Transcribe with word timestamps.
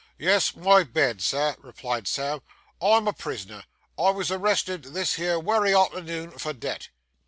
'Yes, 0.17 0.55
my 0.55 0.81
bed, 0.81 1.21
Sir,' 1.21 1.55
replied 1.59 2.07
Sam, 2.07 2.41
'I'm 2.81 3.07
a 3.07 3.13
prisoner. 3.13 3.65
I 3.99 4.09
was 4.09 4.31
arrested 4.31 4.81
this 4.95 5.13
here 5.13 5.37
wery 5.39 5.75
arternoon 5.75 6.31
for 6.39 6.53
debt. 6.53 6.89